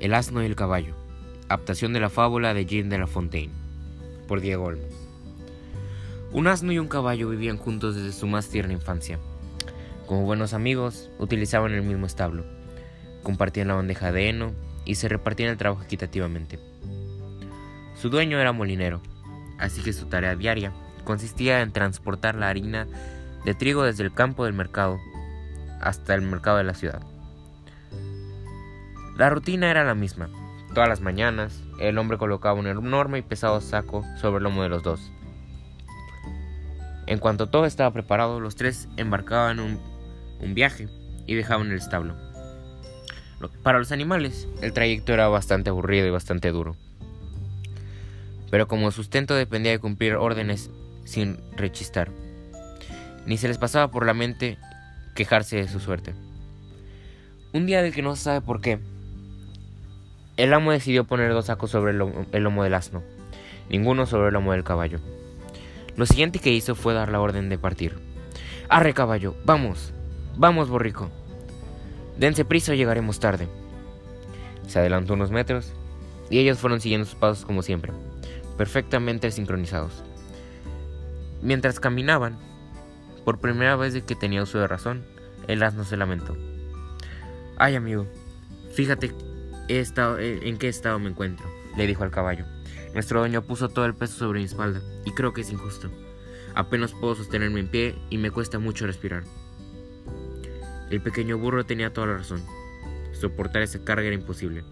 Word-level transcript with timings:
El 0.00 0.14
asno 0.14 0.42
y 0.42 0.46
el 0.46 0.54
caballo. 0.54 0.94
Adaptación 1.48 1.92
de 1.92 1.98
la 1.98 2.08
fábula 2.08 2.54
de 2.54 2.66
Jean 2.66 2.88
de 2.88 2.98
La 2.98 3.08
Fontaine. 3.08 3.52
Por 4.28 4.40
Diego 4.40 4.66
Olmos. 4.66 4.94
Un 6.30 6.46
asno 6.46 6.70
y 6.70 6.78
un 6.78 6.86
caballo 6.86 7.28
vivían 7.28 7.56
juntos 7.56 7.96
desde 7.96 8.12
su 8.12 8.28
más 8.28 8.48
tierna 8.48 8.74
infancia. 8.74 9.18
Como 10.06 10.22
buenos 10.22 10.54
amigos, 10.54 11.10
utilizaban 11.18 11.72
el 11.72 11.82
mismo 11.82 12.06
establo, 12.06 12.44
compartían 13.24 13.68
la 13.68 13.74
bandeja 13.74 14.12
de 14.12 14.28
heno 14.28 14.52
y 14.84 14.94
se 14.94 15.08
repartían 15.08 15.50
el 15.50 15.56
trabajo 15.56 15.82
equitativamente. 15.82 16.60
Su 18.00 18.08
dueño 18.08 18.38
era 18.38 18.52
molinero, 18.52 19.02
así 19.58 19.82
que 19.82 19.92
su 19.92 20.06
tarea 20.06 20.36
diaria 20.36 20.72
consistía 21.02 21.60
en 21.60 21.72
transportar 21.72 22.36
la 22.36 22.48
harina 22.48 22.86
de 23.44 23.54
trigo 23.54 23.82
desde 23.82 24.04
el 24.04 24.14
campo 24.14 24.44
del 24.44 24.54
mercado 24.54 24.98
hasta 25.80 26.14
el 26.14 26.22
mercado 26.22 26.58
de 26.58 26.64
la 26.64 26.74
ciudad. 26.74 27.02
La 29.18 29.30
rutina 29.30 29.68
era 29.68 29.82
la 29.82 29.96
misma. 29.96 30.30
Todas 30.72 30.88
las 30.88 31.00
mañanas, 31.00 31.60
el 31.80 31.98
hombre 31.98 32.18
colocaba 32.18 32.56
un 32.56 32.68
enorme 32.68 33.18
y 33.18 33.22
pesado 33.22 33.60
saco 33.60 34.04
sobre 34.20 34.36
el 34.36 34.44
lomo 34.44 34.62
de 34.62 34.68
los 34.68 34.84
dos. 34.84 35.10
En 37.08 37.18
cuanto 37.18 37.48
todo 37.48 37.66
estaba 37.66 37.92
preparado, 37.92 38.38
los 38.38 38.54
tres 38.54 38.86
embarcaban 38.96 39.58
un, 39.58 39.80
un 40.38 40.54
viaje 40.54 40.86
y 41.26 41.34
dejaban 41.34 41.72
el 41.72 41.78
establo. 41.78 42.14
Para 43.64 43.80
los 43.80 43.90
animales, 43.90 44.46
el 44.62 44.72
trayecto 44.72 45.12
era 45.12 45.26
bastante 45.26 45.70
aburrido 45.70 46.06
y 46.06 46.10
bastante 46.10 46.52
duro. 46.52 46.76
Pero 48.52 48.68
como 48.68 48.92
sustento 48.92 49.34
dependía 49.34 49.72
de 49.72 49.80
cumplir 49.80 50.14
órdenes 50.14 50.70
sin 51.04 51.40
rechistar, 51.56 52.12
ni 53.26 53.36
se 53.36 53.48
les 53.48 53.58
pasaba 53.58 53.90
por 53.90 54.06
la 54.06 54.14
mente 54.14 54.58
quejarse 55.16 55.56
de 55.56 55.66
su 55.66 55.80
suerte. 55.80 56.14
Un 57.52 57.66
día 57.66 57.82
del 57.82 57.92
que 57.92 58.02
no 58.02 58.14
se 58.14 58.22
sabe 58.22 58.42
por 58.42 58.60
qué, 58.60 58.78
el 60.38 60.54
amo 60.54 60.70
decidió 60.70 61.04
poner 61.04 61.32
dos 61.32 61.46
sacos 61.46 61.72
sobre 61.72 61.90
el 61.90 61.98
lomo, 61.98 62.62
del 62.62 62.74
asno, 62.74 63.02
ninguno 63.68 64.06
sobre 64.06 64.28
el 64.28 64.34
lomo 64.34 64.52
del 64.52 64.62
caballo. 64.62 65.00
Lo 65.96 66.06
siguiente 66.06 66.38
que 66.38 66.52
hizo 66.52 66.76
fue 66.76 66.94
dar 66.94 67.10
la 67.10 67.20
orden 67.20 67.48
de 67.48 67.58
partir. 67.58 67.98
¡Arre, 68.68 68.94
caballo! 68.94 69.34
¡Vamos! 69.44 69.92
¡Vamos, 70.36 70.68
borrico! 70.68 71.10
Dense 72.16 72.44
prisa 72.44 72.70
o 72.70 72.76
llegaremos 72.76 73.18
tarde. 73.18 73.48
Se 74.68 74.78
adelantó 74.78 75.14
unos 75.14 75.32
metros 75.32 75.72
y 76.30 76.38
ellos 76.38 76.58
fueron 76.60 76.80
siguiendo 76.80 77.04
sus 77.04 77.16
pasos 77.16 77.44
como 77.44 77.62
siempre, 77.62 77.92
perfectamente 78.56 79.32
sincronizados. 79.32 80.04
Mientras 81.42 81.80
caminaban, 81.80 82.38
por 83.24 83.40
primera 83.40 83.74
vez 83.74 83.92
de 83.92 84.02
que 84.02 84.14
tenía 84.14 84.44
uso 84.44 84.60
de 84.60 84.68
razón, 84.68 85.04
el 85.48 85.64
asno 85.64 85.82
se 85.82 85.96
lamentó. 85.96 86.36
Ay, 87.56 87.74
amigo, 87.74 88.06
fíjate 88.72 89.12
eh, 89.68 90.40
en 90.42 90.56
qué 90.56 90.68
estado 90.68 90.98
me 90.98 91.10
encuentro, 91.10 91.46
le 91.76 91.86
dijo 91.86 92.04
al 92.04 92.10
caballo. 92.10 92.44
Nuestro 92.94 93.20
dueño 93.20 93.42
puso 93.42 93.68
todo 93.68 93.84
el 93.84 93.94
peso 93.94 94.14
sobre 94.14 94.40
mi 94.40 94.46
espalda, 94.46 94.80
y 95.04 95.12
creo 95.12 95.32
que 95.32 95.42
es 95.42 95.52
injusto. 95.52 95.90
Apenas 96.54 96.92
puedo 96.92 97.14
sostenerme 97.14 97.60
en 97.60 97.68
pie 97.68 97.94
y 98.10 98.18
me 98.18 98.30
cuesta 98.30 98.58
mucho 98.58 98.86
respirar. 98.86 99.24
El 100.90 101.00
pequeño 101.02 101.38
burro 101.38 101.66
tenía 101.66 101.92
toda 101.92 102.08
la 102.08 102.16
razón. 102.16 102.42
Soportar 103.12 103.62
esa 103.62 103.84
carga 103.84 104.06
era 104.06 104.14
imposible. 104.14 104.64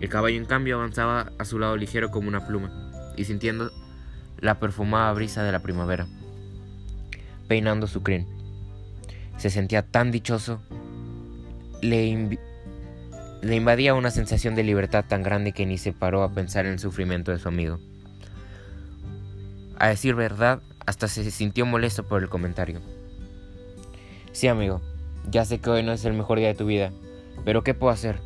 El 0.00 0.08
caballo, 0.08 0.36
en 0.36 0.46
cambio, 0.46 0.76
avanzaba 0.76 1.32
a 1.38 1.44
su 1.44 1.58
lado 1.58 1.76
ligero 1.76 2.10
como 2.10 2.28
una 2.28 2.46
pluma, 2.46 2.70
y 3.16 3.24
sintiendo 3.24 3.70
la 4.38 4.60
perfumada 4.60 5.12
brisa 5.12 5.42
de 5.42 5.52
la 5.52 5.60
primavera, 5.60 6.06
peinando 7.48 7.86
su 7.86 8.02
crin. 8.02 8.26
Se 9.36 9.50
sentía 9.50 9.82
tan 9.82 10.10
dichoso, 10.10 10.60
le, 11.82 12.38
le 13.40 13.54
invadía 13.54 13.94
una 13.94 14.10
sensación 14.10 14.54
de 14.54 14.64
libertad 14.64 15.04
tan 15.06 15.22
grande 15.22 15.52
que 15.52 15.66
ni 15.66 15.78
se 15.78 15.92
paró 15.92 16.22
a 16.22 16.32
pensar 16.32 16.66
en 16.66 16.72
el 16.72 16.78
sufrimiento 16.78 17.30
de 17.30 17.38
su 17.38 17.48
amigo. 17.48 17.78
A 19.78 19.88
decir 19.88 20.14
verdad, 20.14 20.60
hasta 20.86 21.06
se 21.06 21.30
sintió 21.30 21.64
molesto 21.64 22.02
por 22.02 22.22
el 22.22 22.28
comentario. 22.28 22.80
Sí, 24.32 24.48
amigo, 24.48 24.80
ya 25.30 25.44
sé 25.44 25.60
que 25.60 25.70
hoy 25.70 25.82
no 25.82 25.92
es 25.92 26.04
el 26.04 26.14
mejor 26.14 26.38
día 26.38 26.48
de 26.48 26.54
tu 26.54 26.66
vida, 26.66 26.90
pero 27.44 27.62
¿qué 27.62 27.74
puedo 27.74 27.92
hacer? 27.92 28.18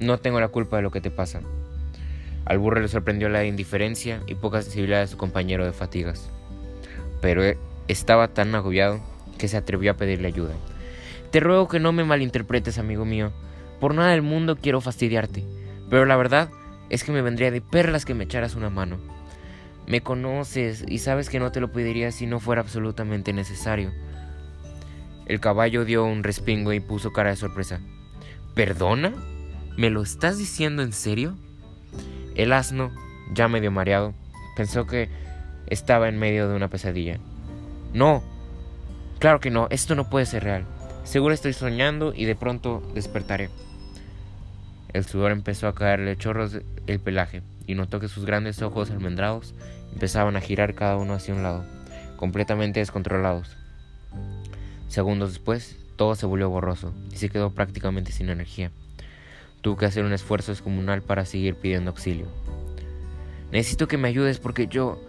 No 0.00 0.18
tengo 0.18 0.40
la 0.40 0.48
culpa 0.48 0.76
de 0.76 0.82
lo 0.82 0.90
que 0.90 1.00
te 1.00 1.10
pasa. 1.10 1.40
Al 2.44 2.58
burro 2.58 2.80
le 2.80 2.88
sorprendió 2.88 3.28
la 3.28 3.44
indiferencia 3.44 4.20
y 4.26 4.34
poca 4.34 4.62
sensibilidad 4.62 5.00
de 5.00 5.06
su 5.06 5.16
compañero 5.16 5.64
de 5.64 5.72
fatigas, 5.72 6.28
pero 7.20 7.42
estaba 7.88 8.28
tan 8.28 8.54
agobiado 8.54 9.00
que 9.38 9.48
se 9.48 9.56
atrevió 9.56 9.92
a 9.92 9.96
pedirle 9.96 10.28
ayuda. 10.28 10.54
Te 11.30 11.40
ruego 11.40 11.68
que 11.68 11.80
no 11.80 11.92
me 11.92 12.04
malinterpretes, 12.04 12.78
amigo 12.78 13.04
mío. 13.04 13.32
Por 13.80 13.94
nada 13.94 14.10
del 14.10 14.22
mundo 14.22 14.56
quiero 14.56 14.80
fastidiarte, 14.80 15.44
pero 15.90 16.04
la 16.06 16.16
verdad 16.16 16.50
es 16.88 17.04
que 17.04 17.12
me 17.12 17.22
vendría 17.22 17.50
de 17.50 17.60
perlas 17.60 18.04
que 18.04 18.14
me 18.14 18.24
echaras 18.24 18.54
una 18.54 18.70
mano. 18.70 18.98
Me 19.86 20.00
conoces 20.00 20.84
y 20.88 20.98
sabes 20.98 21.30
que 21.30 21.38
no 21.38 21.52
te 21.52 21.60
lo 21.60 21.70
pediría 21.72 22.10
si 22.10 22.26
no 22.26 22.40
fuera 22.40 22.62
absolutamente 22.62 23.32
necesario. 23.32 23.92
El 25.26 25.40
caballo 25.40 25.84
dio 25.84 26.04
un 26.04 26.22
respingo 26.22 26.72
y 26.72 26.80
puso 26.80 27.12
cara 27.12 27.30
de 27.30 27.36
sorpresa. 27.36 27.80
¿Perdona? 28.54 29.12
¿Me 29.76 29.90
lo 29.90 30.02
estás 30.02 30.38
diciendo 30.38 30.82
en 30.82 30.92
serio? 30.92 31.36
El 32.34 32.52
asno, 32.52 32.92
ya 33.34 33.48
medio 33.48 33.70
mareado, 33.70 34.14
pensó 34.56 34.86
que 34.86 35.08
estaba 35.66 36.08
en 36.08 36.18
medio 36.18 36.48
de 36.48 36.56
una 36.56 36.68
pesadilla. 36.68 37.18
No, 37.92 38.22
claro 39.18 39.40
que 39.40 39.50
no, 39.50 39.68
esto 39.70 39.94
no 39.94 40.08
puede 40.08 40.26
ser 40.26 40.44
real. 40.44 40.64
Seguro 41.06 41.32
estoy 41.32 41.52
soñando 41.52 42.12
y 42.12 42.24
de 42.24 42.34
pronto 42.34 42.82
despertaré. 42.92 43.48
El 44.92 45.04
sudor 45.04 45.30
empezó 45.30 45.68
a 45.68 45.74
caerle 45.74 46.16
chorros 46.16 46.58
el 46.88 46.98
pelaje 46.98 47.42
y 47.64 47.76
notó 47.76 48.00
que 48.00 48.08
sus 48.08 48.26
grandes 48.26 48.60
ojos 48.60 48.90
almendrados 48.90 49.54
empezaban 49.92 50.34
a 50.34 50.40
girar 50.40 50.74
cada 50.74 50.96
uno 50.96 51.14
hacia 51.14 51.32
un 51.32 51.44
lado, 51.44 51.64
completamente 52.16 52.80
descontrolados. 52.80 53.56
Segundos 54.88 55.30
después, 55.30 55.76
todo 55.94 56.16
se 56.16 56.26
volvió 56.26 56.50
borroso 56.50 56.92
y 57.12 57.16
se 57.16 57.28
quedó 57.28 57.50
prácticamente 57.50 58.10
sin 58.10 58.28
energía. 58.28 58.72
Tuvo 59.60 59.76
que 59.76 59.86
hacer 59.86 60.04
un 60.04 60.12
esfuerzo 60.12 60.50
descomunal 60.50 61.02
para 61.02 61.24
seguir 61.24 61.54
pidiendo 61.54 61.92
auxilio. 61.92 62.26
Necesito 63.52 63.86
que 63.86 63.96
me 63.96 64.08
ayudes 64.08 64.40
porque 64.40 64.66
yo... 64.66 65.00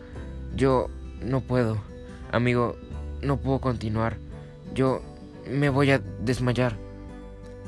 yo... 0.55 0.91
no 1.23 1.41
puedo. 1.41 1.81
Amigo, 2.31 2.77
no 3.23 3.37
puedo 3.37 3.59
continuar. 3.59 4.17
Yo... 4.75 5.01
me 5.49 5.69
voy 5.69 5.91
a 5.91 5.99
desmayar. 5.99 6.75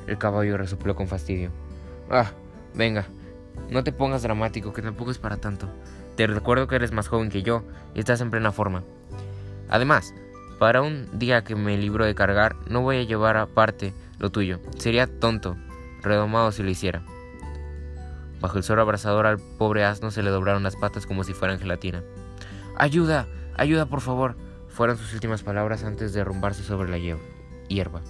El 0.07 0.17
caballo 0.17 0.57
resopló 0.57 0.95
con 0.95 1.07
fastidio. 1.07 1.51
Ah, 2.09 2.31
venga, 2.73 3.05
no 3.69 3.83
te 3.83 3.91
pongas 3.91 4.23
dramático, 4.23 4.73
que 4.73 4.81
tampoco 4.81 5.11
es 5.11 5.17
para 5.17 5.37
tanto. 5.37 5.69
Te 6.15 6.27
recuerdo 6.27 6.67
que 6.67 6.75
eres 6.75 6.91
más 6.91 7.07
joven 7.07 7.29
que 7.29 7.43
yo 7.43 7.63
y 7.93 7.99
estás 7.99 8.21
en 8.21 8.31
plena 8.31 8.51
forma. 8.51 8.83
Además, 9.69 10.13
para 10.57 10.81
un 10.81 11.07
día 11.17 11.43
que 11.43 11.55
me 11.55 11.77
libro 11.77 12.05
de 12.05 12.15
cargar, 12.15 12.55
no 12.67 12.81
voy 12.81 12.97
a 12.97 13.03
llevar 13.03 13.37
aparte 13.37 13.93
lo 14.17 14.31
tuyo. 14.31 14.59
Sería 14.77 15.07
tonto, 15.07 15.55
redomado 16.01 16.51
si 16.51 16.63
lo 16.63 16.69
hiciera. 16.69 17.03
Bajo 18.41 18.57
el 18.57 18.63
sol 18.63 18.79
abrasador 18.79 19.25
al 19.25 19.37
pobre 19.37 19.85
asno 19.85 20.11
se 20.11 20.23
le 20.23 20.29
doblaron 20.29 20.63
las 20.63 20.75
patas 20.75 21.05
como 21.05 21.23
si 21.23 21.33
fueran 21.33 21.59
gelatina. 21.59 22.03
¡Ayuda! 22.75 23.27
¡Ayuda, 23.55 23.85
por 23.85 24.01
favor! 24.01 24.35
Fueron 24.69 24.97
sus 24.97 25.13
últimas 25.13 25.43
palabras 25.43 25.83
antes 25.83 26.13
de 26.13 26.19
derrumbarse 26.19 26.63
sobre 26.63 26.89
la 26.89 26.97
hierba. 27.69 28.01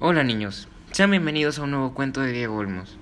Hola 0.00 0.22
niños, 0.22 0.68
sean 0.92 1.10
bienvenidos 1.10 1.58
a 1.58 1.62
un 1.62 1.72
nuevo 1.72 1.92
cuento 1.92 2.20
de 2.20 2.32
Diego 2.32 2.56
Olmos. 2.56 2.96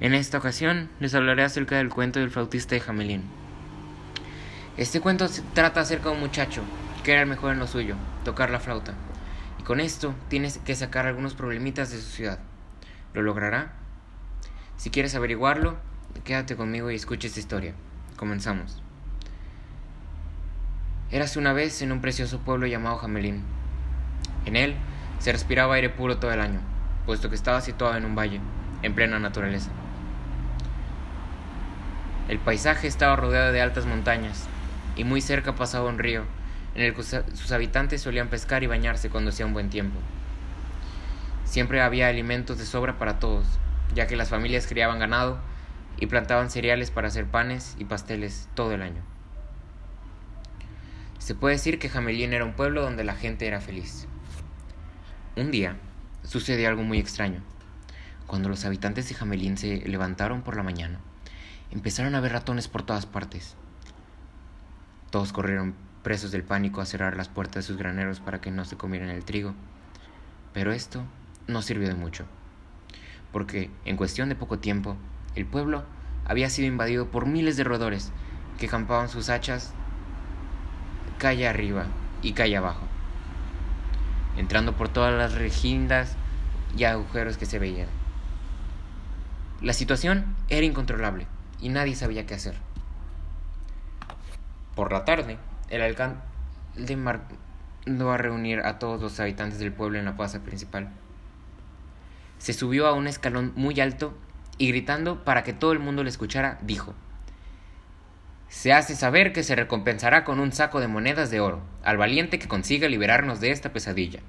En 0.00 0.14
esta 0.14 0.38
ocasión 0.38 0.88
les 0.98 1.14
hablaré 1.14 1.44
acerca 1.44 1.76
del 1.76 1.90
cuento 1.90 2.20
del 2.20 2.30
flautista 2.30 2.74
de 2.74 2.80
Jamelín. 2.80 3.22
Este 4.76 5.00
cuento 5.00 5.26
trata 5.52 5.82
acerca 5.82 6.08
de 6.08 6.14
un 6.14 6.20
muchacho 6.20 6.62
que 7.04 7.12
era 7.12 7.22
el 7.22 7.28
mejor 7.28 7.52
en 7.52 7.58
lo 7.58 7.66
suyo, 7.66 7.96
tocar 8.24 8.50
la 8.50 8.60
flauta. 8.60 8.94
Y 9.60 9.62
con 9.62 9.80
esto 9.80 10.14
tienes 10.28 10.58
que 10.58 10.74
sacar 10.74 11.06
algunos 11.06 11.34
problemitas 11.34 11.90
de 11.90 11.98
su 11.98 12.10
ciudad. 12.10 12.38
¿Lo 13.12 13.22
logrará? 13.22 13.74
Si 14.76 14.90
quieres 14.90 15.14
averiguarlo, 15.14 15.76
quédate 16.24 16.56
conmigo 16.56 16.90
y 16.90 16.94
escucha 16.94 17.26
esta 17.26 17.40
historia. 17.40 17.74
Comenzamos. 18.16 18.81
Érase 21.12 21.38
una 21.38 21.52
vez 21.52 21.82
en 21.82 21.92
un 21.92 22.00
precioso 22.00 22.38
pueblo 22.38 22.66
llamado 22.66 22.96
Jamelín. 22.96 23.44
En 24.46 24.56
él 24.56 24.74
se 25.18 25.30
respiraba 25.30 25.74
aire 25.74 25.90
puro 25.90 26.16
todo 26.16 26.32
el 26.32 26.40
año, 26.40 26.60
puesto 27.04 27.28
que 27.28 27.34
estaba 27.34 27.60
situado 27.60 27.98
en 27.98 28.06
un 28.06 28.16
valle, 28.16 28.40
en 28.80 28.94
plena 28.94 29.18
naturaleza. 29.18 29.70
El 32.30 32.38
paisaje 32.38 32.86
estaba 32.86 33.14
rodeado 33.14 33.52
de 33.52 33.60
altas 33.60 33.84
montañas, 33.84 34.46
y 34.96 35.04
muy 35.04 35.20
cerca 35.20 35.54
pasaba 35.54 35.90
un 35.90 35.98
río, 35.98 36.24
en 36.74 36.80
el 36.80 36.94
que 36.94 37.02
sus 37.02 37.52
habitantes 37.52 38.00
solían 38.00 38.28
pescar 38.28 38.62
y 38.62 38.66
bañarse 38.66 39.10
cuando 39.10 39.28
hacía 39.28 39.44
un 39.44 39.52
buen 39.52 39.68
tiempo. 39.68 39.98
Siempre 41.44 41.82
había 41.82 42.08
alimentos 42.08 42.56
de 42.56 42.64
sobra 42.64 42.98
para 42.98 43.18
todos, 43.18 43.44
ya 43.94 44.06
que 44.06 44.16
las 44.16 44.30
familias 44.30 44.66
criaban 44.66 44.98
ganado 44.98 45.38
y 45.98 46.06
plantaban 46.06 46.48
cereales 46.48 46.90
para 46.90 47.08
hacer 47.08 47.26
panes 47.26 47.76
y 47.78 47.84
pasteles 47.84 48.48
todo 48.54 48.72
el 48.72 48.80
año. 48.80 49.02
Se 51.22 51.36
puede 51.36 51.54
decir 51.54 51.78
que 51.78 51.88
Jamelín 51.88 52.32
era 52.32 52.44
un 52.44 52.54
pueblo 52.54 52.82
donde 52.82 53.04
la 53.04 53.14
gente 53.14 53.46
era 53.46 53.60
feliz. 53.60 54.08
Un 55.36 55.52
día 55.52 55.76
sucedió 56.24 56.68
algo 56.68 56.82
muy 56.82 56.98
extraño. 56.98 57.44
Cuando 58.26 58.48
los 58.48 58.64
habitantes 58.64 59.08
de 59.08 59.14
Jamelín 59.14 59.56
se 59.56 59.88
levantaron 59.88 60.42
por 60.42 60.56
la 60.56 60.64
mañana, 60.64 60.98
empezaron 61.70 62.16
a 62.16 62.20
ver 62.20 62.32
ratones 62.32 62.66
por 62.66 62.82
todas 62.82 63.06
partes. 63.06 63.54
Todos 65.10 65.32
corrieron 65.32 65.76
presos 66.02 66.32
del 66.32 66.42
pánico 66.42 66.80
a 66.80 66.86
cerrar 66.86 67.16
las 67.16 67.28
puertas 67.28 67.62
de 67.62 67.68
sus 67.68 67.76
graneros 67.76 68.18
para 68.18 68.40
que 68.40 68.50
no 68.50 68.64
se 68.64 68.76
comieran 68.76 69.08
el 69.08 69.24
trigo. 69.24 69.54
Pero 70.52 70.72
esto 70.72 71.04
no 71.46 71.62
sirvió 71.62 71.86
de 71.86 71.94
mucho, 71.94 72.26
porque 73.30 73.70
en 73.84 73.96
cuestión 73.96 74.28
de 74.28 74.34
poco 74.34 74.58
tiempo, 74.58 74.96
el 75.36 75.46
pueblo 75.46 75.84
había 76.24 76.50
sido 76.50 76.66
invadido 76.66 77.12
por 77.12 77.26
miles 77.26 77.56
de 77.56 77.62
roedores 77.62 78.10
que 78.58 78.66
campaban 78.66 79.08
sus 79.08 79.28
hachas 79.28 79.72
calle 81.22 81.46
arriba 81.46 81.86
y 82.20 82.32
calle 82.32 82.56
abajo 82.56 82.84
entrando 84.36 84.76
por 84.76 84.88
todas 84.88 85.14
las 85.14 85.34
regindas 85.34 86.16
y 86.76 86.82
agujeros 86.82 87.36
que 87.36 87.46
se 87.46 87.60
veían. 87.60 87.86
La 89.60 89.72
situación 89.72 90.34
era 90.48 90.66
incontrolable 90.66 91.28
y 91.60 91.68
nadie 91.68 91.94
sabía 91.94 92.26
qué 92.26 92.34
hacer. 92.34 92.56
Por 94.74 94.92
la 94.92 95.04
tarde, 95.04 95.38
el 95.70 95.82
alcalde 95.82 96.96
mandó 96.96 98.10
a 98.10 98.16
reunir 98.16 98.60
a 98.60 98.80
todos 98.80 99.00
los 99.00 99.20
habitantes 99.20 99.60
del 99.60 99.72
pueblo 99.72 100.00
en 100.00 100.06
la 100.06 100.16
plaza 100.16 100.42
principal. 100.42 100.90
Se 102.38 102.52
subió 102.52 102.88
a 102.88 102.94
un 102.94 103.06
escalón 103.06 103.52
muy 103.54 103.78
alto 103.80 104.12
y 104.58 104.68
gritando 104.68 105.22
para 105.22 105.44
que 105.44 105.52
todo 105.52 105.70
el 105.70 105.78
mundo 105.78 106.02
le 106.02 106.10
escuchara, 106.10 106.58
dijo, 106.62 106.94
se 108.52 108.74
hace 108.74 108.94
saber 108.94 109.32
que 109.32 109.44
se 109.44 109.56
recompensará 109.56 110.24
con 110.24 110.38
un 110.38 110.52
saco 110.52 110.80
de 110.80 110.86
monedas 110.86 111.30
de 111.30 111.40
oro 111.40 111.62
al 111.82 111.96
valiente 111.96 112.38
que 112.38 112.48
consiga 112.48 112.86
liberarnos 112.86 113.40
de 113.40 113.50
esta 113.50 113.72
pesadilla. 113.72 114.20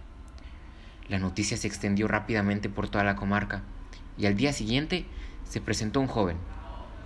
La 1.09 1.19
noticia 1.19 1.57
se 1.57 1.67
extendió 1.67 2.07
rápidamente 2.07 2.69
por 2.69 2.87
toda 2.87 3.03
la 3.03 3.17
comarca, 3.17 3.63
y 4.17 4.25
al 4.25 4.37
día 4.37 4.53
siguiente 4.53 5.05
se 5.43 5.59
presentó 5.59 5.99
un 5.99 6.07
joven, 6.07 6.37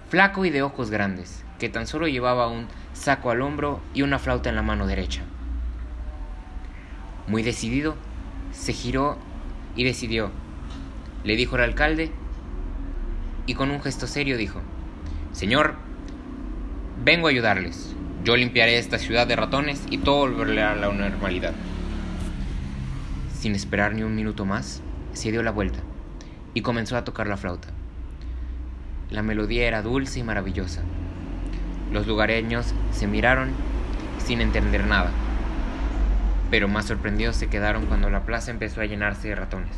flaco 0.09 0.45
y 0.45 0.51
de 0.51 0.61
ojos 0.61 0.91
grandes, 0.91 1.43
que 1.57 1.69
tan 1.69 1.87
solo 1.87 2.07
llevaba 2.07 2.49
un 2.49 2.67
saco 2.93 3.31
al 3.31 3.41
hombro 3.41 3.81
y 3.95 4.03
una 4.03 4.19
flauta 4.19 4.49
en 4.49 4.55
la 4.55 4.61
mano 4.61 4.85
derecha. 4.85 5.23
Muy 7.25 7.41
decidido, 7.41 7.95
se 8.51 8.73
giró 8.73 9.17
y 9.75 9.85
decidió. 9.85 10.29
Le 11.23 11.35
dijo 11.35 11.55
al 11.55 11.63
alcalde 11.63 12.11
y 13.47 13.55
con 13.55 13.71
un 13.71 13.81
gesto 13.81 14.05
serio 14.05 14.37
dijo, 14.37 14.61
Señor, 15.31 15.86
Vengo 17.03 17.27
a 17.27 17.29
ayudarles. 17.29 17.95
Yo 18.23 18.35
limpiaré 18.35 18.77
esta 18.77 18.97
ciudad 18.97 19.27
de 19.27 19.35
ratones 19.35 19.83
y 19.89 19.99
todo 19.99 20.29
volverá 20.29 20.71
a 20.71 20.75
la 20.75 20.91
normalidad. 20.91 21.53
Sin 23.39 23.55
esperar 23.55 23.93
ni 23.93 24.03
un 24.03 24.15
minuto 24.15 24.45
más, 24.45 24.81
se 25.13 25.31
dio 25.31 25.43
la 25.43 25.51
vuelta 25.51 25.79
y 26.53 26.61
comenzó 26.61 26.97
a 26.97 27.03
tocar 27.03 27.27
la 27.27 27.37
flauta. 27.37 27.69
La 29.09 29.21
melodía 29.21 29.67
era 29.67 29.81
dulce 29.81 30.19
y 30.19 30.23
maravillosa. 30.23 30.81
Los 31.91 32.07
lugareños 32.07 32.73
se 32.91 33.07
miraron 33.07 33.51
sin 34.25 34.41
entender 34.41 34.85
nada, 34.85 35.11
pero 36.51 36.67
más 36.67 36.85
sorprendidos 36.85 37.37
se 37.37 37.47
quedaron 37.47 37.85
cuando 37.85 38.09
la 38.09 38.25
plaza 38.25 38.51
empezó 38.51 38.81
a 38.81 38.85
llenarse 38.85 39.29
de 39.29 39.35
ratones. 39.35 39.75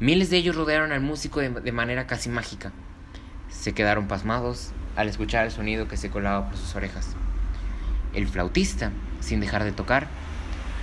Miles 0.00 0.30
de 0.30 0.36
ellos 0.36 0.54
rodearon 0.54 0.92
al 0.92 1.00
músico 1.00 1.40
de, 1.40 1.72
manera 1.72 2.06
casi 2.06 2.28
mágica. 2.28 2.70
Se 3.48 3.72
quedaron 3.72 4.06
pasmados 4.06 4.70
al 4.98 5.08
escuchar 5.08 5.44
el 5.44 5.52
sonido 5.52 5.86
que 5.86 5.96
se 5.96 6.10
colaba 6.10 6.48
por 6.48 6.56
sus 6.56 6.74
orejas. 6.74 7.14
El 8.14 8.26
flautista, 8.26 8.90
sin 9.20 9.38
dejar 9.38 9.62
de 9.62 9.70
tocar, 9.70 10.08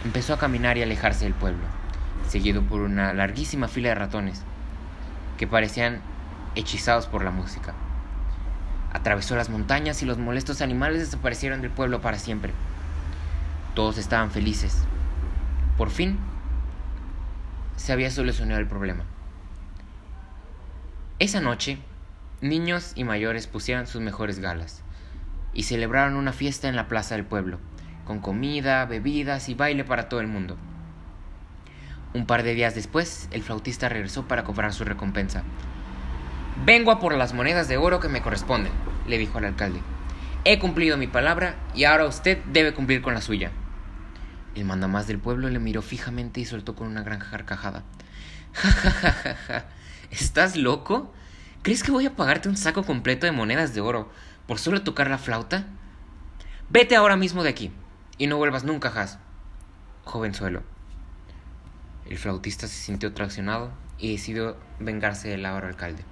empezó 0.06 0.34
a 0.34 0.40
caminar 0.40 0.78
y 0.78 0.84
alejarse 0.84 1.26
del 1.26 1.34
pueblo, 1.34 1.66
seguido 2.26 2.62
por 2.62 2.80
una 2.80 3.14
larguísima 3.14 3.68
fila 3.68 3.90
de 3.90 3.96
ratones 3.96 4.42
que 5.38 5.48
parecían 5.48 6.00
hechizados 6.56 7.08
por 7.08 7.26
la 7.26 7.32
música. 7.32 7.74
Atravesó 8.94 9.36
las 9.36 9.50
montañas 9.50 10.02
y 10.02 10.06
los 10.06 10.18
molestos 10.18 10.62
animales 10.62 11.00
desaparecieron 11.00 11.62
del 11.62 11.72
pueblo 11.72 12.00
para 12.00 12.18
siempre. 12.18 12.54
Todos 13.74 13.98
estaban 13.98 14.32
felices. 14.32 14.78
Por 15.78 15.90
fin, 15.90 16.18
se 17.76 17.92
había 17.92 18.10
solucionado 18.10 18.62
el 18.62 18.68
problema. 18.68 19.04
Esa 21.20 21.42
noche, 21.42 21.80
Niños 22.42 22.92
y 22.96 23.06
mayores 23.06 23.48
pusieron 23.48 23.88
sus 23.88 24.02
mejores 24.02 24.40
galas 24.40 24.84
y 25.54 25.64
celebraron 25.64 26.16
una 26.16 26.34
fiesta 26.34 26.68
en 26.68 26.76
la 26.76 26.90
plaza 26.90 27.16
del 27.16 27.24
pueblo, 27.24 27.60
con 28.04 28.20
comida, 28.20 28.86
bebidas 28.86 29.48
y 29.48 29.54
baile 29.54 29.86
para 29.86 30.10
todo 30.10 30.20
el 30.20 30.28
mundo. 30.28 30.58
Un 32.14 32.26
par 32.26 32.44
de 32.44 32.54
días 32.54 32.76
después, 32.76 33.30
el 33.32 33.42
flautista 33.42 33.88
regresó 33.88 34.28
para 34.28 34.44
cobrar 34.44 34.74
su 34.74 34.84
recompensa. 34.84 35.44
Vengo 36.66 36.92
a 36.92 37.00
por 37.00 37.16
las 37.16 37.34
monedas 37.34 37.70
de 37.70 37.78
oro 37.78 38.02
que 38.02 38.10
me 38.10 38.22
corresponden, 38.22 38.74
le 39.08 39.18
dijo 39.18 39.38
al 39.38 39.46
alcalde. 39.46 39.80
He 40.44 40.60
cumplido 40.60 40.98
mi 40.98 41.08
palabra 41.08 41.56
y 41.74 41.86
ahora 41.86 42.06
usted 42.06 42.38
debe 42.52 42.74
cumplir 42.74 43.02
con 43.02 43.14
la 43.14 43.22
suya. 43.22 43.52
El 44.56 44.66
mandamás 44.66 45.08
del 45.08 45.20
pueblo 45.20 45.50
le 45.50 45.60
miró 45.60 45.82
fijamente 45.82 46.42
y 46.42 46.46
soltó 46.46 46.76
con 46.76 46.88
una 46.88 47.02
gran 47.02 47.20
carcajada. 47.20 47.84
Ja, 48.54 48.72
ja, 48.72 48.92
ja, 48.92 49.12
ja, 49.12 49.36
ja. 49.36 49.66
¿Estás 50.12 50.56
loco? 50.56 51.14
¿Crees 51.66 51.82
que 51.82 51.90
voy 51.90 52.06
a 52.06 52.16
pagarte 52.16 52.48
un 52.48 52.58
saco 52.58 52.84
completo 52.84 53.26
de 53.26 53.32
monedas 53.32 53.74
de 53.74 53.82
oro 53.82 54.08
por 54.46 54.60
solo 54.60 54.84
tocar 54.84 55.10
la 55.10 55.18
flauta? 55.18 55.66
Vete 56.70 56.96
ahora 56.96 57.16
mismo 57.16 57.42
de 57.42 57.50
aquí 57.50 57.72
y 58.20 58.28
no 58.28 58.38
vuelvas 58.38 58.66
nunca, 58.66 58.90
Has. 58.90 59.18
Jovenzuelo. 60.04 60.62
El 62.08 62.20
flautista 62.20 62.68
se 62.68 62.76
sintió 62.76 63.16
traicionado 63.16 63.72
y 63.98 64.12
decidió 64.12 64.58
vengarse 64.80 65.30
del 65.30 65.44
ahora 65.44 65.68
alcalde. 65.68 66.04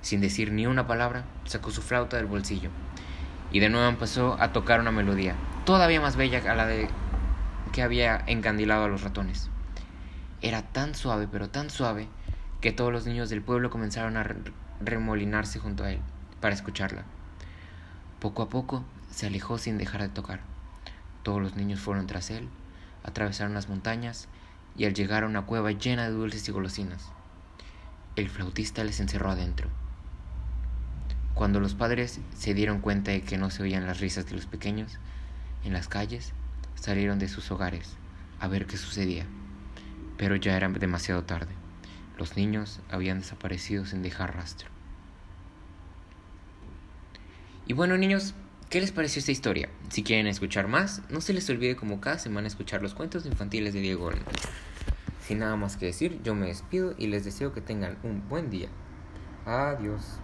Sin 0.00 0.20
decir 0.20 0.50
ni 0.50 0.66
una 0.66 0.88
palabra, 0.88 1.26
sacó 1.44 1.70
su 1.70 1.80
flauta 1.80 2.16
del 2.16 2.26
bolsillo 2.26 2.70
y 3.52 3.60
de 3.60 3.68
nuevo 3.68 3.86
empezó 3.86 4.36
a 4.40 4.52
tocar 4.52 4.80
una 4.80 4.90
melodía, 4.90 5.36
todavía 5.64 6.00
más 6.00 6.16
bella 6.16 6.42
a 6.50 6.56
la 6.56 6.66
de 6.66 6.88
que 7.72 7.82
había 7.82 8.24
encandilado 8.26 8.86
a 8.86 8.88
los 8.88 9.02
ratones. 9.02 9.48
Era 10.42 10.62
tan 10.62 10.96
suave, 10.96 11.28
pero 11.30 11.50
tan 11.50 11.70
suave, 11.70 12.08
que 12.64 12.72
todos 12.72 12.90
los 12.90 13.04
niños 13.04 13.28
del 13.28 13.42
pueblo 13.42 13.68
comenzaron 13.68 14.16
a 14.16 14.26
remolinarse 14.80 15.58
junto 15.58 15.84
a 15.84 15.92
él 15.92 16.00
para 16.40 16.54
escucharla. 16.54 17.04
Poco 18.20 18.40
a 18.40 18.48
poco 18.48 18.86
se 19.10 19.26
alejó 19.26 19.58
sin 19.58 19.76
dejar 19.76 20.00
de 20.00 20.08
tocar. 20.08 20.40
Todos 21.22 21.42
los 21.42 21.56
niños 21.56 21.80
fueron 21.80 22.06
tras 22.06 22.30
él, 22.30 22.48
atravesaron 23.02 23.52
las 23.52 23.68
montañas 23.68 24.28
y 24.78 24.86
al 24.86 24.94
llegar 24.94 25.24
a 25.24 25.26
una 25.26 25.42
cueva 25.42 25.72
llena 25.72 26.04
de 26.04 26.12
dulces 26.12 26.48
y 26.48 26.52
golosinas, 26.52 27.12
el 28.16 28.30
flautista 28.30 28.82
les 28.82 28.98
encerró 28.98 29.32
adentro. 29.32 29.68
Cuando 31.34 31.60
los 31.60 31.74
padres 31.74 32.18
se 32.34 32.54
dieron 32.54 32.80
cuenta 32.80 33.10
de 33.10 33.20
que 33.20 33.36
no 33.36 33.50
se 33.50 33.62
oían 33.62 33.86
las 33.86 34.00
risas 34.00 34.24
de 34.24 34.36
los 34.36 34.46
pequeños 34.46 34.98
en 35.64 35.74
las 35.74 35.88
calles, 35.88 36.32
salieron 36.76 37.18
de 37.18 37.28
sus 37.28 37.50
hogares 37.50 37.98
a 38.40 38.48
ver 38.48 38.64
qué 38.64 38.78
sucedía, 38.78 39.26
pero 40.16 40.34
ya 40.36 40.56
era 40.56 40.70
demasiado 40.70 41.24
tarde. 41.24 41.63
Los 42.18 42.36
niños 42.36 42.80
habían 42.90 43.20
desaparecido 43.20 43.86
sin 43.86 44.02
dejar 44.02 44.36
rastro. 44.36 44.68
Y 47.66 47.72
bueno 47.72 47.96
niños, 47.96 48.34
¿qué 48.70 48.80
les 48.80 48.92
pareció 48.92 49.20
esta 49.20 49.32
historia? 49.32 49.68
Si 49.88 50.02
quieren 50.02 50.26
escuchar 50.26 50.68
más, 50.68 51.02
no 51.10 51.20
se 51.20 51.32
les 51.32 51.48
olvide 51.48 51.76
como 51.76 52.00
cada 52.00 52.18
semana 52.18 52.46
escuchar 52.46 52.82
los 52.82 52.94
cuentos 52.94 53.26
infantiles 53.26 53.72
de 53.74 53.80
Diego 53.80 54.06
Olmo. 54.06 54.22
Sin 55.26 55.38
nada 55.38 55.56
más 55.56 55.76
que 55.76 55.86
decir, 55.86 56.20
yo 56.22 56.34
me 56.34 56.46
despido 56.46 56.94
y 56.98 57.06
les 57.06 57.24
deseo 57.24 57.54
que 57.54 57.62
tengan 57.62 57.96
un 58.02 58.28
buen 58.28 58.50
día. 58.50 58.68
Adiós. 59.46 60.18